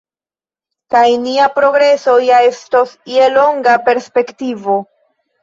[0.95, 4.81] Kaj nia progreso ja estos je longa perspektivo.